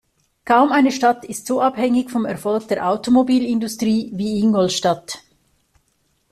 [0.45, 5.21] Kaum eine Stadt ist so abhängig vom Erfolg der Automobilindustrie wie Ingolstadt.